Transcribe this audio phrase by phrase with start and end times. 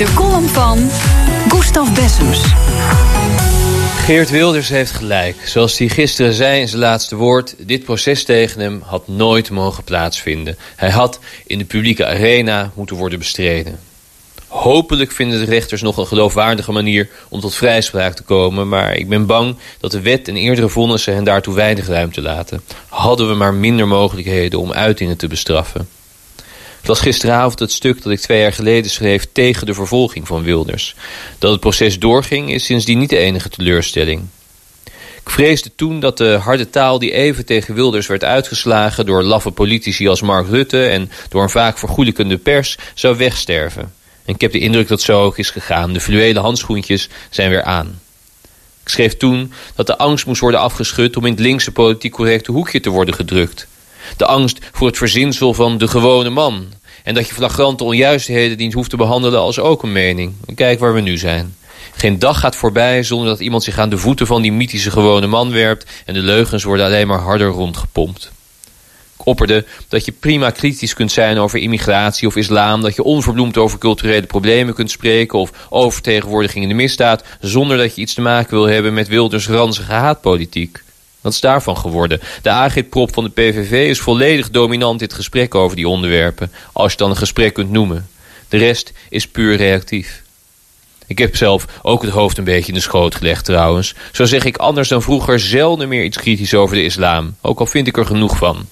[0.00, 0.78] De column van
[1.48, 2.42] Gustav Bessems.
[3.96, 5.36] Geert Wilders heeft gelijk.
[5.44, 7.54] Zoals hij gisteren zei in zijn laatste woord...
[7.58, 10.56] dit proces tegen hem had nooit mogen plaatsvinden.
[10.76, 13.78] Hij had in de publieke arena moeten worden bestreden.
[14.46, 18.68] Hopelijk vinden de rechters nog een geloofwaardige manier om tot vrijspraak te komen...
[18.68, 22.62] maar ik ben bang dat de wet en eerdere vonnissen hen daartoe weinig ruimte laten.
[22.88, 25.88] Hadden we maar minder mogelijkheden om uitingen te bestraffen.
[26.80, 30.42] Het was gisteravond het stuk dat ik twee jaar geleden schreef tegen de vervolging van
[30.42, 30.94] Wilders.
[31.38, 34.22] Dat het proces doorging is sindsdien niet de enige teleurstelling.
[35.24, 39.06] Ik vreesde toen dat de harde taal die even tegen Wilders werd uitgeslagen...
[39.06, 43.82] door laffe politici als Mark Rutte en door een vaak vergoelijkende pers zou wegsterven.
[44.24, 45.92] En ik heb de indruk dat zo ook is gegaan.
[45.92, 48.00] De fluwelen handschoentjes zijn weer aan.
[48.82, 51.16] Ik schreef toen dat de angst moest worden afgeschud...
[51.16, 53.66] om in het linkse politiek correcte hoekje te worden gedrukt.
[54.16, 56.66] De angst voor het verzinsel van de gewone man.
[57.04, 60.32] En dat je flagrante onjuistheden niet hoeft te behandelen als ook een mening.
[60.46, 61.54] En kijk waar we nu zijn.
[61.92, 65.26] Geen dag gaat voorbij zonder dat iemand zich aan de voeten van die mythische gewone
[65.26, 65.90] man werpt...
[66.06, 68.32] en de leugens worden alleen maar harder rondgepompt.
[69.18, 72.82] Ik opperde dat je prima kritisch kunt zijn over immigratie of islam...
[72.82, 75.38] dat je onverbloemd over culturele problemen kunt spreken...
[75.38, 77.24] of overtegenwoordiging in de misdaad...
[77.40, 80.82] zonder dat je iets te maken wil hebben met Wilders ranzige haatpolitiek.
[81.20, 82.20] Wat is daarvan geworden?
[82.42, 86.52] De agitprop van de PVV is volledig dominant in het gesprek over die onderwerpen.
[86.72, 88.08] Als je dan een gesprek kunt noemen.
[88.48, 90.22] De rest is puur reactief.
[91.06, 93.94] Ik heb zelf ook het hoofd een beetje in de schoot gelegd trouwens.
[94.12, 97.36] Zo zeg ik anders dan vroeger zelden meer iets kritisch over de islam.
[97.40, 98.66] Ook al vind ik er genoeg van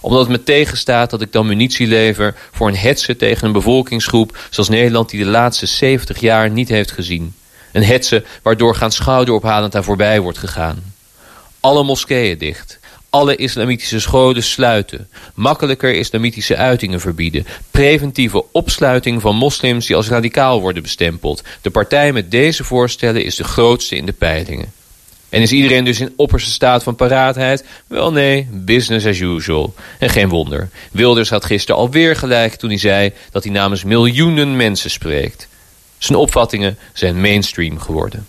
[0.00, 4.38] omdat het me tegenstaat dat ik dan munitie lever voor een hetze tegen een bevolkingsgroep
[4.50, 7.34] zoals Nederland die de laatste 70 jaar niet heeft gezien.
[7.72, 10.89] Een hetze waardoor gaan schouderophalend aan voorbij wordt gegaan.
[11.60, 12.78] Alle moskeeën dicht.
[13.10, 15.08] Alle islamitische scholen sluiten.
[15.34, 17.46] Makkelijker islamitische uitingen verbieden.
[17.70, 21.42] Preventieve opsluiting van moslims die als radicaal worden bestempeld.
[21.60, 24.72] De partij met deze voorstellen is de grootste in de peilingen.
[25.28, 27.64] En is iedereen dus in opperste staat van paraatheid?
[27.86, 29.74] Wel nee, business as usual.
[29.98, 30.68] En geen wonder.
[30.92, 35.48] Wilders had gisteren alweer gelijk toen hij zei dat hij namens miljoenen mensen spreekt.
[35.98, 38.26] Zijn opvattingen zijn mainstream geworden.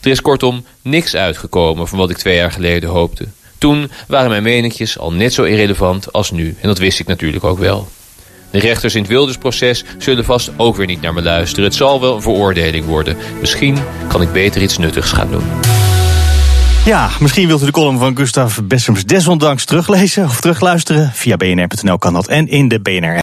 [0.00, 3.26] Er is kortom niks uitgekomen van wat ik twee jaar geleden hoopte.
[3.58, 6.56] Toen waren mijn meningjes al net zo irrelevant als nu.
[6.60, 7.88] En dat wist ik natuurlijk ook wel.
[8.50, 11.64] De rechters in het Wildersproces zullen vast ook weer niet naar me luisteren.
[11.64, 13.16] Het zal wel een veroordeling worden.
[13.40, 13.78] Misschien
[14.08, 15.44] kan ik beter iets nuttigs gaan doen.
[16.84, 21.10] Ja, misschien wilt u de column van Gustav Bessems desondanks teruglezen of terugluisteren.
[21.14, 23.16] Via bnr.nl kan dat en in de BNR